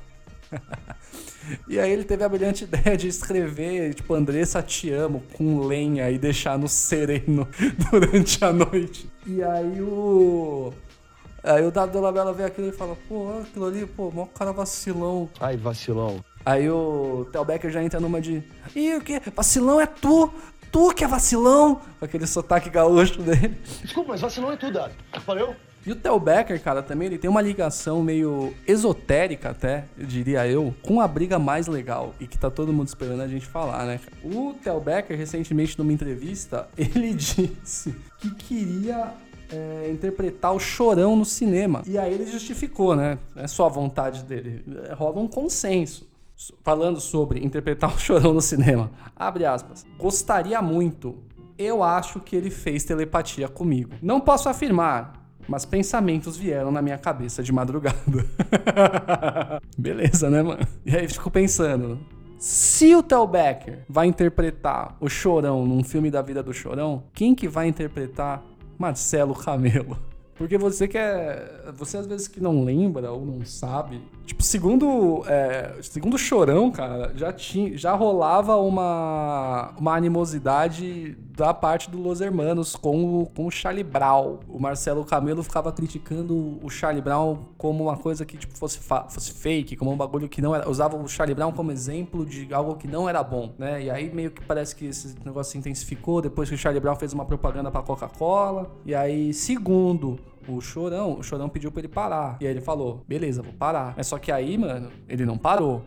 e 1.69 1.79
aí 1.79 1.89
ele 1.89 2.03
teve 2.03 2.25
a 2.25 2.29
brilhante 2.29 2.65
ideia 2.67 2.97
de 2.97 3.07
escrever, 3.07 3.95
tipo, 3.95 4.13
Andressa 4.13 4.61
te 4.61 4.91
amo, 4.91 5.23
com 5.35 5.61
lenha 5.61 6.11
e 6.11 6.19
deixar 6.19 6.59
no 6.59 6.67
sereno 6.67 7.47
durante 7.93 8.45
a 8.45 8.53
noite. 8.53 9.09
E 9.25 9.41
aí 9.41 9.81
o. 9.81 10.73
Aí 11.45 11.65
o 11.65 11.71
Dado 11.71 11.93
Dolabella 11.93 12.33
vê 12.33 12.43
aquilo 12.43 12.67
e 12.67 12.73
fala, 12.73 12.97
pô, 13.09 13.39
aquilo 13.39 13.67
ali, 13.67 13.87
pô, 13.87 14.11
mó 14.11 14.27
cara 14.27 14.53
vacilão. 14.53 15.31
Ai, 15.39 15.57
vacilão. 15.57 16.25
Aí 16.45 16.69
o 16.69 17.25
Tel 17.31 17.45
Becker 17.45 17.71
já 17.71 17.85
entra 17.85 18.01
numa 18.01 18.21
de. 18.21 18.43
Ih, 18.75 18.97
o 18.97 19.01
que? 19.01 19.21
Vacilão 19.33 19.81
é 19.81 19.87
tu! 19.87 20.35
Tu 20.71 20.95
que 20.95 21.05
é 21.05 21.09
vacilão! 21.09 21.81
Com 21.99 22.05
aquele 22.05 22.27
sotaque 22.27 22.71
gaúcho 22.71 23.21
dele. 23.23 23.59
Desculpa, 23.83 24.13
mas 24.13 24.21
vacilão 24.21 24.53
é 24.53 24.57
tudo, 24.57 24.75
Dado. 24.75 24.95
Valeu? 25.27 25.55
E 25.85 25.93
o 25.93 25.97
Tel 25.97 26.21
Becker, 26.21 26.63
cara, 26.63 26.83
também 26.83 27.07
ele 27.07 27.17
tem 27.17 27.31
uma 27.31 27.41
ligação 27.41 28.03
meio 28.03 28.53
esotérica 28.67 29.51
até, 29.51 29.87
diria 29.97 30.47
eu, 30.47 30.75
com 30.83 31.01
a 31.01 31.09
briga 31.09 31.39
mais 31.39 31.67
legal 31.67 32.15
e 32.21 32.27
que 32.27 32.39
tá 32.39 32.51
todo 32.51 32.73
mundo 32.73 32.89
esperando 32.89 33.23
a 33.23 33.29
gente 33.29 33.47
falar, 33.47 33.87
né? 33.87 33.99
O 34.23 34.55
Tel 34.63 34.79
Becker, 34.79 35.17
recentemente 35.17 35.79
numa 35.79 35.93
entrevista, 35.93 36.69
ele 36.77 37.15
disse 37.15 37.97
que 38.19 38.31
queria 38.35 39.15
é, 39.51 39.91
interpretar 39.91 40.53
o 40.53 40.61
Chorão 40.61 41.17
no 41.17 41.25
cinema. 41.25 41.83
E 41.87 41.97
aí 41.97 42.13
ele 42.13 42.31
justificou, 42.31 42.95
né? 42.95 43.19
É 43.35 43.47
só 43.47 43.65
a 43.65 43.71
vontade 43.71 44.23
dele. 44.25 44.63
Rola 44.93 45.19
um 45.19 45.29
consenso. 45.29 46.10
Falando 46.63 47.01
sobre 47.01 47.45
interpretar 47.45 47.93
o 47.95 47.99
Chorão 47.99 48.33
no 48.33 48.41
cinema. 48.41 48.91
Abre 49.15 49.45
aspas. 49.45 49.87
Gostaria 49.99 50.61
muito. 50.63 51.19
Eu 51.59 51.83
acho 51.83 52.21
que 52.21 52.35
ele 52.35 52.51
fez 52.51 52.85
telepatia 52.85 53.49
comigo. 53.49 53.93
Não 54.01 54.21
posso 54.21 54.49
afirmar, 54.49 55.13
mas 55.47 55.67
pensamentos 55.67 56.37
vieram 56.37 56.71
na 56.71 56.81
minha 56.81 56.97
cabeça 56.97 57.43
de 57.43 57.53
madrugada. 57.53 57.99
Beleza, 59.77 60.31
né, 60.31 60.43
mano? 60.43 60.67
E 60.87 60.97
aí 60.97 61.07
fico 61.07 61.31
pensando, 61.31 62.01
se 62.39 62.95
o 62.95 63.03
Tel 63.03 63.27
Becker 63.27 63.85
vai 63.87 64.07
interpretar 64.07 64.97
o 64.99 65.09
Chorão 65.11 65.67
num 65.67 65.85
filme 65.85 66.11
da 66.11 66.23
vida 66.23 66.43
do 66.43 66.55
Chorão, 66.55 67.05
quem 67.13 67.35
que 67.35 67.47
vai 67.47 67.69
interpretar 67.69 68.43
Marcelo 68.79 69.35
Camelo? 69.35 69.99
Porque 70.41 70.57
você 70.57 70.89
que 70.89 70.97
é. 70.97 71.71
Você 71.77 71.99
às 71.99 72.07
vezes 72.07 72.27
que 72.27 72.41
não 72.41 72.65
lembra 72.65 73.13
ou 73.13 73.27
não 73.27 73.45
sabe. 73.45 74.01
Tipo, 74.25 74.43
segundo. 74.43 75.23
É, 75.27 75.75
segundo 75.83 76.17
Chorão, 76.17 76.71
cara, 76.71 77.13
já, 77.15 77.31
tinha, 77.31 77.77
já 77.77 77.93
rolava 77.93 78.57
uma, 78.57 79.75
uma 79.79 79.95
animosidade 79.95 81.15
da 81.41 81.55
parte 81.55 81.91
do 81.91 81.99
Los 81.99 82.21
Hermanos 82.21 82.77
com 82.77 83.23
o, 83.23 83.27
com 83.27 83.47
o 83.47 83.51
Charlie 83.51 83.83
Brown. 83.83 84.41
O 84.47 84.61
Marcelo 84.61 85.07
Camelo 85.07 85.43
ficava 85.43 85.73
criticando 85.73 86.59
o 86.63 86.69
Charlie 86.69 87.01
Brown 87.01 87.39
como 87.57 87.85
uma 87.85 87.97
coisa 87.97 88.27
que 88.27 88.37
tipo, 88.37 88.55
fosse, 88.59 88.79
fosse 88.79 89.33
fake, 89.33 89.75
como 89.75 89.91
um 89.91 89.97
bagulho 89.97 90.29
que 90.29 90.43
não 90.43 90.55
era. 90.55 90.69
Usava 90.69 90.99
o 90.99 91.09
Charlie 91.09 91.35
Brown 91.35 91.51
como 91.53 91.73
exemplo 91.73 92.27
de 92.27 92.53
algo 92.53 92.77
que 92.77 92.87
não 92.87 93.09
era 93.09 93.23
bom, 93.23 93.55
né? 93.59 93.83
E 93.83 93.91
aí 93.91 94.15
meio 94.15 94.31
que 94.31 94.45
parece 94.45 94.77
que 94.77 94.85
esse 94.85 95.17
negócio 95.25 95.53
se 95.53 95.57
intensificou 95.57 96.21
depois 96.21 96.47
que 96.47 96.55
o 96.55 96.59
Charlie 96.59 96.81
Brown 96.81 96.97
fez 96.97 97.15
uma 97.15 97.25
propaganda 97.25 97.71
pra 97.71 97.81
Coca-Cola. 97.81 98.71
E 98.85 98.95
aí, 98.95 99.33
segundo 99.33 100.19
o 100.47 100.61
Chorão, 100.61 101.21
o 101.21 101.23
Chorão 101.23 101.49
pediu 101.49 101.73
pra 101.73 101.81
ele 101.81 101.89
parar. 101.89 102.37
E 102.39 102.47
aí 102.47 102.53
ele 102.53 102.61
falou: 102.61 103.03
beleza, 103.09 103.41
vou 103.41 103.55
parar. 103.55 103.95
Mas 103.97 104.07
só 104.09 104.19
que 104.19 104.31
aí, 104.31 104.59
mano, 104.59 104.91
ele 105.09 105.25
não 105.25 105.39
parou. 105.39 105.83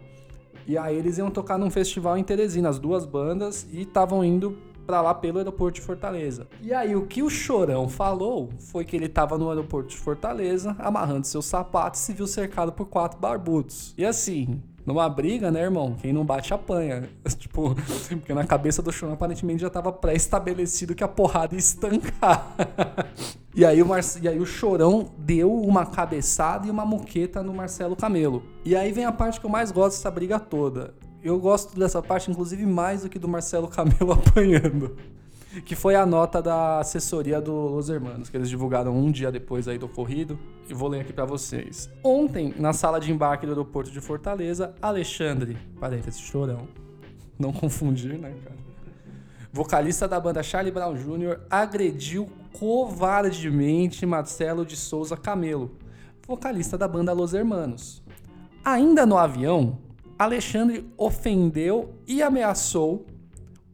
E 0.66 0.80
aí 0.80 0.98
eles 0.98 1.20
iam 1.20 1.30
tocar 1.30 1.60
num 1.60 1.70
festival 1.70 2.18
em 2.18 2.24
Teresina, 2.24 2.70
as 2.70 2.80
duas 2.80 3.06
bandas, 3.06 3.68
e 3.72 3.82
estavam 3.82 4.24
indo 4.26 4.58
para 4.86 5.02
lá 5.02 5.14
pelo 5.14 5.38
aeroporto 5.38 5.80
de 5.80 5.86
Fortaleza. 5.86 6.48
E 6.62 6.74
aí 6.74 6.96
o 6.96 7.06
que 7.06 7.24
o 7.24 7.30
Chorão 7.30 7.88
falou 7.90 8.50
foi 8.72 8.86
que 8.86 8.96
ele 8.96 9.10
tava 9.10 9.38
no 9.38 9.50
aeroporto 9.50 9.90
de 9.90 9.98
Fortaleza, 9.98 10.76
amarrando 10.80 11.28
seus 11.28 11.46
sapatos 11.46 12.02
e 12.02 12.04
se 12.04 12.14
viu 12.14 12.28
cercado 12.28 12.72
por 12.72 12.88
quatro 12.88 13.20
barbudos. 13.20 13.94
E 13.98 14.06
assim, 14.06 14.62
numa 14.86 15.08
briga, 15.08 15.50
né, 15.50 15.62
irmão? 15.62 15.96
Quem 16.02 16.12
não 16.12 16.26
bate 16.26 16.54
apanha. 16.54 17.10
tipo, 17.38 17.76
porque 18.10 18.34
na 18.34 18.46
cabeça 18.46 18.82
do 18.82 18.92
Chorão 18.92 19.14
aparentemente 19.14 19.62
já 19.62 19.70
tava 19.70 19.92
pré-estabelecido 19.92 20.94
que 20.94 21.04
a 21.04 21.08
porrada 21.08 21.56
ia 21.56 21.60
estancar. 21.60 22.54
e, 23.56 23.66
aí 23.66 23.82
o 23.82 23.86
Mar... 23.86 24.02
e 24.22 24.28
aí 24.28 24.40
o 24.40 24.46
Chorão 24.46 25.10
deu 25.18 25.54
uma 25.54 25.86
cabeçada 25.86 26.68
e 26.68 26.72
uma 26.72 26.86
moqueta 26.86 27.42
no 27.42 27.54
Marcelo 27.54 27.96
Camelo. 27.96 28.44
E 28.66 28.76
aí 28.76 28.92
vem 28.92 29.06
a 29.06 29.12
parte 29.12 29.40
que 29.40 29.46
eu 29.46 29.50
mais 29.50 29.72
gosto 29.72 29.98
dessa 29.98 30.12
briga 30.12 30.40
toda. 30.40 30.94
Eu 31.24 31.40
gosto 31.40 31.80
dessa 31.80 32.02
parte, 32.02 32.30
inclusive, 32.30 32.66
mais 32.66 33.04
do 33.04 33.10
que 33.10 33.18
do 33.18 33.30
Marcelo 33.30 33.70
Camelo 33.70 34.12
apanhando. 34.14 34.98
Que 35.66 35.76
foi 35.76 35.96
a 35.96 36.06
nota 36.06 36.42
da 36.42 36.80
assessoria 36.80 37.40
do 37.40 37.54
Los 37.54 37.88
Hermanos, 37.88 38.30
que 38.30 38.36
eles 38.36 38.50
divulgaram 38.50 38.94
um 38.98 39.10
dia 39.10 39.32
depois 39.32 39.68
aí 39.68 39.78
do 39.78 39.86
ocorrido. 39.86 40.38
E 40.68 40.74
vou 40.74 40.90
ler 40.90 41.02
aqui 41.02 41.14
para 41.14 41.26
vocês. 41.26 41.90
Ontem, 42.04 42.54
na 42.58 42.74
sala 42.74 43.00
de 43.00 43.12
embarque 43.12 43.46
do 43.46 43.52
aeroporto 43.54 43.90
de 43.90 44.02
Fortaleza, 44.02 44.74
Alexandre, 44.82 45.58
parênteses, 45.80 46.20
chorão, 46.20 46.68
não 47.40 47.54
confundir, 47.54 48.18
né, 48.18 48.34
cara? 48.44 48.64
Vocalista 49.52 50.08
da 50.08 50.20
banda 50.20 50.42
Charlie 50.42 50.74
Brown 50.74 50.96
Jr., 50.96 51.40
agrediu 51.48 52.28
covardemente 52.52 54.06
Marcelo 54.06 54.66
de 54.66 54.76
Souza 54.76 55.16
Camelo, 55.16 55.78
vocalista 56.28 56.76
da 56.76 56.88
banda 56.88 57.14
Los 57.14 57.34
Hermanos. 57.36 58.02
Ainda 58.66 59.06
no 59.06 59.16
avião, 59.16 59.78
Alexandre 60.18 60.86
ofendeu 60.98 61.96
e 62.08 62.22
ameaçou 62.22 63.06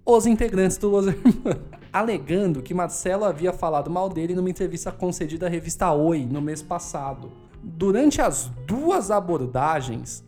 os 0.05 0.25
integrantes 0.25 0.77
do 0.77 0.89
Los 0.89 1.07
Hermanos, 1.07 1.61
alegando 1.91 2.61
que 2.61 2.73
Marcelo 2.73 3.25
havia 3.25 3.53
falado 3.53 3.89
mal 3.89 4.09
dele 4.09 4.33
numa 4.33 4.49
entrevista 4.49 4.91
concedida 4.91 5.45
à 5.45 5.49
revista 5.49 5.91
Oi 5.91 6.25
no 6.25 6.41
mês 6.41 6.61
passado. 6.61 7.31
Durante 7.61 8.21
as 8.21 8.49
duas 8.65 9.11
abordagens, 9.11 10.23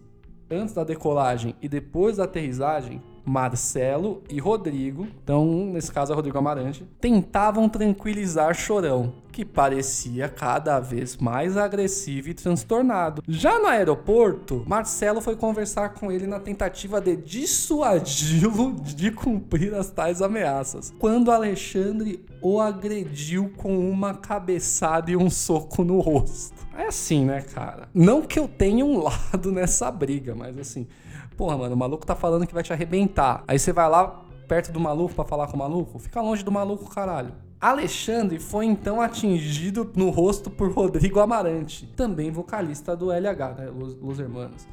antes 0.49 0.73
da 0.73 0.83
decolagem 0.83 1.55
e 1.61 1.69
depois 1.69 2.17
da 2.17 2.25
aterrissagem, 2.25 3.01
Marcelo 3.25 4.21
e 4.29 4.39
Rodrigo, 4.39 5.07
então 5.23 5.45
nesse 5.71 5.91
caso 5.91 6.11
é 6.11 6.15
Rodrigo 6.15 6.37
Amarante, 6.37 6.85
tentavam 6.99 7.69
tranquilizar 7.69 8.53
Chorão, 8.53 9.13
que 9.31 9.45
parecia 9.45 10.27
cada 10.27 10.79
vez 10.79 11.17
mais 11.17 11.55
agressivo 11.57 12.29
e 12.29 12.33
transtornado. 12.33 13.23
Já 13.27 13.59
no 13.59 13.67
aeroporto, 13.67 14.63
Marcelo 14.67 15.21
foi 15.21 15.35
conversar 15.35 15.89
com 15.89 16.11
ele 16.11 16.27
na 16.27 16.39
tentativa 16.39 16.99
de 16.99 17.15
dissuadi-lo 17.15 18.75
de 18.81 19.11
cumprir 19.11 19.73
as 19.73 19.89
tais 19.89 20.21
ameaças, 20.21 20.93
quando 20.99 21.31
Alexandre 21.31 22.25
o 22.41 22.59
agrediu 22.59 23.51
com 23.57 23.77
uma 23.89 24.13
cabeçada 24.13 25.11
e 25.11 25.15
um 25.15 25.29
soco 25.29 25.83
no 25.83 25.99
rosto. 25.99 26.60
É 26.77 26.87
assim, 26.87 27.25
né, 27.25 27.41
cara? 27.41 27.89
Não 27.93 28.21
que 28.21 28.39
eu 28.39 28.47
tenha 28.47 28.85
um 28.85 29.01
lado 29.03 29.51
nessa 29.51 29.91
briga, 29.91 30.33
mas 30.33 30.57
assim, 30.57 30.87
Porra, 31.41 31.57
mano, 31.57 31.73
o 31.73 31.77
maluco 31.77 32.05
tá 32.05 32.15
falando 32.15 32.45
que 32.45 32.53
vai 32.53 32.61
te 32.61 32.71
arrebentar. 32.71 33.43
Aí 33.47 33.57
você 33.57 33.73
vai 33.73 33.89
lá 33.89 34.23
perto 34.47 34.71
do 34.71 34.79
maluco 34.79 35.15
para 35.15 35.23
falar 35.25 35.47
com 35.47 35.55
o 35.55 35.59
maluco? 35.59 35.97
Fica 35.97 36.21
longe 36.21 36.43
do 36.43 36.51
maluco, 36.51 36.87
caralho. 36.87 37.33
Alexandre 37.59 38.37
foi 38.39 38.65
então 38.65 39.01
atingido 39.01 39.91
no 39.95 40.11
rosto 40.11 40.51
por 40.51 40.71
Rodrigo 40.71 41.19
Amarante, 41.19 41.87
também 41.95 42.29
vocalista 42.29 42.95
do 42.95 43.11
LH, 43.11 43.55
né, 43.57 43.71
Los, 43.75 43.95
Los 43.97 44.19
Hermanos, 44.19 44.67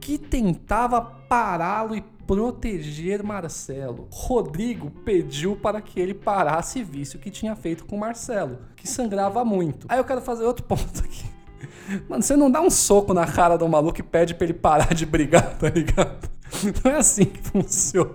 que 0.00 0.16
tentava 0.16 1.00
pará-lo 1.00 1.94
e 1.94 2.02
proteger 2.28 3.22
Marcelo. 3.22 4.06
Rodrigo 4.12 4.90
pediu 4.90 5.56
para 5.56 5.80
que 5.80 5.98
ele 5.98 6.12
parasse 6.12 6.82
o 6.82 7.18
que 7.18 7.30
tinha 7.30 7.56
feito 7.56 7.86
com 7.86 7.96
Marcelo, 7.96 8.58
que 8.76 8.86
sangrava 8.86 9.42
muito. 9.46 9.86
Aí 9.88 9.98
eu 9.98 10.04
quero 10.04 10.20
fazer 10.20 10.44
outro 10.44 10.62
ponto 10.68 11.00
aqui. 11.02 11.24
Mano, 12.06 12.22
você 12.22 12.36
não 12.36 12.50
dá 12.50 12.60
um 12.60 12.68
soco 12.68 13.14
na 13.14 13.26
cara 13.26 13.56
do 13.56 13.66
maluco 13.66 13.98
e 13.98 14.02
pede 14.02 14.34
pra 14.34 14.44
ele 14.44 14.52
parar 14.52 14.92
de 14.94 15.06
brigar, 15.06 15.56
tá 15.56 15.70
ligado? 15.70 16.28
Não 16.84 16.90
é 16.92 16.96
assim 16.96 17.24
que 17.24 17.42
funciona. 17.42 18.14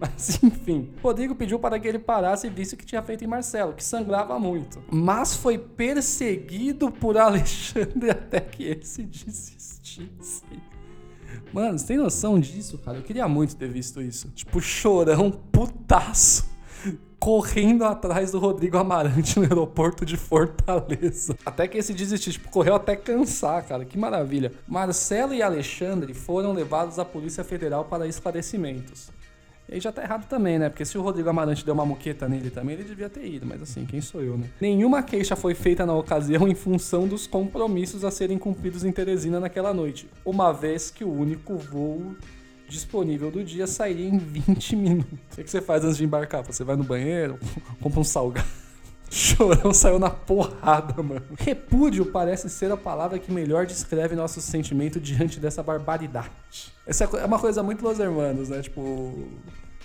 Mas 0.00 0.42
enfim, 0.42 0.90
Rodrigo 1.02 1.34
pediu 1.34 1.58
para 1.58 1.78
que 1.78 1.86
ele 1.86 1.98
parasse 1.98 2.46
e 2.46 2.50
visse 2.50 2.74
o 2.74 2.78
que 2.78 2.86
tinha 2.86 3.02
feito 3.02 3.22
em 3.22 3.26
Marcelo, 3.26 3.74
que 3.74 3.84
sangrava 3.84 4.38
muito. 4.38 4.82
Mas 4.90 5.36
foi 5.36 5.58
perseguido 5.58 6.90
por 6.90 7.18
Alexandre 7.18 8.08
até 8.12 8.40
que 8.40 8.64
esse 8.64 9.02
desistisse. 9.02 10.42
Mano, 11.52 11.78
você 11.78 11.86
tem 11.86 11.96
noção 11.96 12.38
disso, 12.38 12.78
cara? 12.78 12.98
Eu 12.98 13.02
queria 13.02 13.28
muito 13.28 13.56
ter 13.56 13.68
visto 13.68 14.00
isso. 14.00 14.28
Tipo, 14.34 14.60
chorão 14.60 15.30
putaço 15.30 16.52
correndo 17.22 17.84
atrás 17.84 18.32
do 18.32 18.40
Rodrigo 18.40 18.76
Amarante 18.76 19.38
no 19.38 19.44
aeroporto 19.44 20.04
de 20.04 20.16
Fortaleza. 20.16 21.36
Até 21.46 21.68
que 21.68 21.78
esse 21.78 21.94
desistiu, 21.94 22.32
tipo, 22.32 22.50
correu 22.50 22.74
até 22.74 22.96
cansar, 22.96 23.64
cara. 23.64 23.84
Que 23.84 23.96
maravilha. 23.96 24.52
Marcelo 24.66 25.32
e 25.32 25.40
Alexandre 25.40 26.14
foram 26.14 26.52
levados 26.52 26.98
à 26.98 27.04
Polícia 27.04 27.44
Federal 27.44 27.84
para 27.84 28.08
esclarecimentos. 28.08 29.12
E 29.72 29.76
aí 29.76 29.80
já 29.80 29.90
tá 29.90 30.02
errado 30.02 30.28
também, 30.28 30.58
né? 30.58 30.68
Porque 30.68 30.84
se 30.84 30.98
o 30.98 31.02
Rodrigo 31.02 31.30
Amarante 31.30 31.64
deu 31.64 31.72
uma 31.72 31.86
moqueta 31.86 32.28
nele 32.28 32.50
também, 32.50 32.74
ele 32.74 32.84
devia 32.84 33.08
ter 33.08 33.26
ido. 33.26 33.46
Mas 33.46 33.62
assim, 33.62 33.86
quem 33.86 34.02
sou 34.02 34.20
eu, 34.20 34.36
né? 34.36 34.44
Nenhuma 34.60 35.02
queixa 35.02 35.34
foi 35.34 35.54
feita 35.54 35.86
na 35.86 35.94
ocasião 35.94 36.46
em 36.46 36.54
função 36.54 37.08
dos 37.08 37.26
compromissos 37.26 38.04
a 38.04 38.10
serem 38.10 38.36
cumpridos 38.36 38.84
em 38.84 38.92
Teresina 38.92 39.40
naquela 39.40 39.72
noite. 39.72 40.06
Uma 40.26 40.52
vez 40.52 40.90
que 40.90 41.02
o 41.04 41.10
único 41.10 41.56
voo 41.56 42.14
disponível 42.68 43.30
do 43.30 43.42
dia 43.42 43.66
sairia 43.66 44.06
em 44.06 44.18
20 44.18 44.76
minutos. 44.76 45.18
O 45.32 45.42
que, 45.42 45.50
você 45.50 45.62
faz 45.62 45.82
antes 45.82 45.96
de 45.96 46.04
embarcar? 46.04 46.44
Você 46.44 46.62
vai 46.64 46.76
no 46.76 46.84
banheiro, 46.84 47.38
compra 47.80 47.98
um 47.98 48.04
salgado. 48.04 48.61
Chorão 49.12 49.74
saiu 49.74 49.98
na 49.98 50.08
porrada, 50.08 51.02
mano. 51.02 51.22
Repúdio 51.38 52.06
parece 52.06 52.48
ser 52.48 52.72
a 52.72 52.78
palavra 52.78 53.18
que 53.18 53.30
melhor 53.30 53.66
descreve 53.66 54.16
nosso 54.16 54.40
sentimento 54.40 54.98
diante 54.98 55.38
dessa 55.38 55.62
barbaridade. 55.62 56.30
Essa 56.86 57.04
é 57.04 57.26
uma 57.26 57.38
coisa 57.38 57.62
muito 57.62 57.84
Los 57.84 57.98
Hermanos, 57.98 58.48
né? 58.48 58.62
Tipo, 58.62 58.80
o 58.80 59.38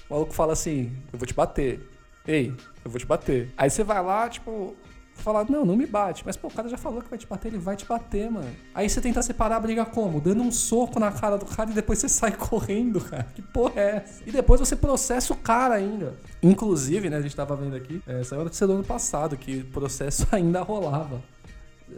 maluco 0.09 0.31
fala 0.31 0.53
assim: 0.53 0.95
eu 1.11 1.19
vou 1.19 1.27
te 1.27 1.33
bater. 1.33 1.81
Ei, 2.25 2.55
eu 2.85 2.89
vou 2.89 2.97
te 2.97 3.05
bater. 3.05 3.51
Aí 3.57 3.69
você 3.69 3.83
vai 3.83 4.01
lá, 4.01 4.29
tipo, 4.29 4.73
falar, 5.21 5.49
não, 5.49 5.65
não 5.65 5.75
me 5.75 5.85
bate. 5.85 6.23
Mas, 6.25 6.37
pô, 6.37 6.47
o 6.47 6.51
cara 6.51 6.67
já 6.69 6.77
falou 6.77 7.01
que 7.01 7.09
vai 7.09 7.17
te 7.17 7.27
bater, 7.27 7.49
ele 7.49 7.57
vai 7.57 7.75
te 7.75 7.85
bater, 7.85 8.29
mano. 8.29 8.49
Aí 8.73 8.89
você 8.89 9.01
tenta 9.01 9.21
separar 9.21 9.57
a 9.57 9.59
briga 9.59 9.85
como? 9.85 10.19
Dando 10.21 10.43
um 10.43 10.51
soco 10.51 10.99
na 10.99 11.11
cara 11.11 11.37
do 11.37 11.45
cara 11.45 11.69
e 11.71 11.73
depois 11.73 11.99
você 11.99 12.09
sai 12.09 12.31
correndo, 12.31 13.01
cara. 13.01 13.27
Que 13.35 13.41
porra 13.41 13.79
é 13.79 13.95
essa? 13.97 14.23
E 14.25 14.31
depois 14.31 14.59
você 14.59 14.75
processa 14.75 15.33
o 15.33 15.35
cara 15.35 15.75
ainda. 15.75 16.15
Inclusive, 16.41 17.09
né, 17.09 17.17
a 17.17 17.21
gente 17.21 17.35
tava 17.35 17.55
vendo 17.55 17.75
aqui, 17.75 18.01
é, 18.07 18.23
saiu 18.23 18.43
notícia 18.43 18.67
do 18.67 18.73
ano 18.73 18.83
passado 18.83 19.37
que 19.37 19.59
o 19.59 19.65
processo 19.65 20.27
ainda 20.31 20.61
rolava. 20.61 21.21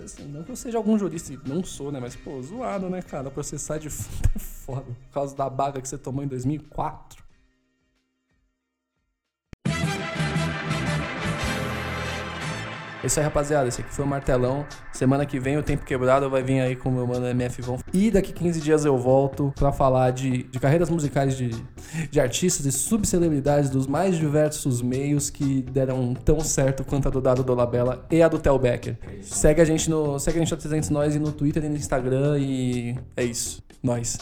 Assim, 0.04 0.26
não 0.28 0.44
que 0.44 0.52
eu 0.52 0.56
seja 0.56 0.78
algum 0.78 0.98
jurista, 1.00 1.34
não 1.46 1.64
sou, 1.64 1.92
né? 1.92 2.00
Mas, 2.00 2.16
pô, 2.16 2.40
zoado, 2.42 2.90
né, 2.90 3.02
cara? 3.02 3.32
Processar 3.32 3.80
de 3.80 3.88
é 4.36 4.40
foda. 4.40 4.84
Por 4.84 5.14
causa 5.14 5.36
da 5.36 5.50
baga 5.50 5.82
que 5.82 5.88
você 5.88 5.98
tomou 5.98 6.24
em 6.24 6.28
2004. 6.28 7.29
Isso 13.08 13.20
aí, 13.20 13.24
rapaziada. 13.24 13.68
Esse 13.68 13.82
aqui 13.82 13.94
foi 13.94 14.06
o 14.06 14.08
Martelão. 14.08 14.66
Semana 14.92 15.26
que 15.26 15.40
vem 15.40 15.58
o 15.58 15.64
Tempo 15.64 15.86
Quebrado 15.86 16.30
vai 16.30 16.44
vir 16.44 16.60
aí 16.60 16.76
com 16.76 16.90
o 16.90 16.92
meu 16.92 17.08
mano 17.08 17.26
MF 17.28 17.62
Von. 17.62 17.80
E 17.94 18.12
daqui 18.12 18.34
15 18.34 18.60
dias 18.60 18.86
eu 18.86 18.98
volto 18.98 19.54
pra 19.56 19.72
falar 19.72 20.12
de, 20.12 20.44
de 20.44 20.60
carreiras 20.60 20.90
musicais 20.90 21.38
de, 21.38 21.52
de 22.10 22.20
artistas 22.20 22.66
e 22.66 22.72
subcelebridades 22.72 23.70
dos 23.70 23.88
mais 23.88 24.18
diversos 24.18 24.82
meios 24.82 25.30
que 25.30 25.62
deram 25.62 26.14
tão 26.14 26.40
certo 26.42 26.84
quanto 26.84 27.08
a 27.08 27.12
do 27.12 27.22
Dado 27.22 27.44
Dolabella 27.44 28.06
e 28.12 28.22
a 28.22 28.28
do 28.28 28.40
Tel 28.40 28.60
Becker. 28.60 28.98
Segue 29.22 29.62
a 29.62 29.66
gente 29.66 29.90
no, 29.90 30.20
segue 30.20 30.38
a 30.38 30.42
gente 30.42 30.52
no 30.52 30.58
300 30.58 30.90
Nós 30.90 31.16
e 31.16 31.20
no 31.20 31.32
Twitter 31.32 31.64
e 31.64 31.70
no 31.70 31.76
Instagram 31.76 32.38
e 32.40 32.96
é 33.16 33.24
isso. 33.24 33.64
Nós. 33.82 34.18